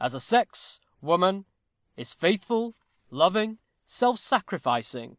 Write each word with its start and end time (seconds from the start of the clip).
As 0.00 0.12
a 0.12 0.18
sex, 0.18 0.80
woman 1.00 1.44
is 1.96 2.12
faithful, 2.12 2.74
loving, 3.12 3.58
self 3.86 4.18
sacrificing. 4.18 5.18